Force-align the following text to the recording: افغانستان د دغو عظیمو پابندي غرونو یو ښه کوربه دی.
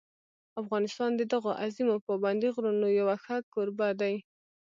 افغانستان 0.61 1.11
د 1.15 1.21
دغو 1.33 1.51
عظیمو 1.63 1.95
پابندي 2.07 2.49
غرونو 2.55 2.87
یو 2.99 3.07
ښه 3.23 3.37
کوربه 3.53 3.87
دی. 4.01 4.15